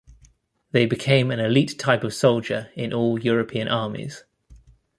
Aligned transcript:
They 0.71 0.87
became 0.87 1.29
an 1.29 1.39
elite 1.39 1.77
type 1.77 2.03
of 2.03 2.11
soldier 2.11 2.71
in 2.73 2.91
all 2.91 3.19
European 3.19 3.67
armies. 3.67 4.23